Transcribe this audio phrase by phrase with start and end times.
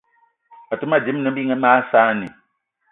[0.71, 2.27] Àtə́ mâ dímâ ne bí mag saanì